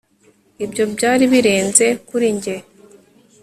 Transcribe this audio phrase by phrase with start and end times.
[0.65, 2.55] Ibyo byari birenze kuri njye